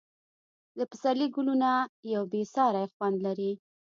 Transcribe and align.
د 0.77 0.79
پسرلي 0.89 1.27
ګلونه 1.35 1.69
یو 2.13 2.23
بې 2.31 2.43
ساری 2.53 2.85
خوند 2.93 3.17
لري. 3.25 3.51